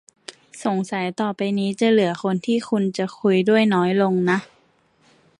[0.63, 4.37] สงสัยต่อไปนี้ จะเหลือคนที่คุณจะคุยด้วยน้อยลงนะ